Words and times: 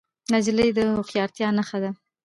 نجلۍ 0.31 0.69
د 0.77 0.79
هوښیارتیا 0.95 1.47
نښه 1.57 1.77
ده. 1.83 1.91